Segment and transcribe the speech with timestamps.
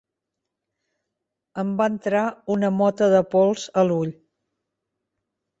[1.63, 2.23] Em va entrar
[2.55, 4.19] una mota de pols a l'ull.